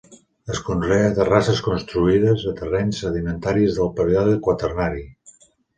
[0.53, 5.11] Es conrea a terrasses construïdes a terrenys sedimentaris del Període Quaternari.